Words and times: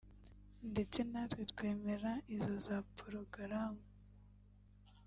ndetse 0.71 0.99
natwe 1.11 1.41
twemera 1.51 2.11
izo 2.35 2.53
za 2.65 2.77
porogaramu 2.95 3.83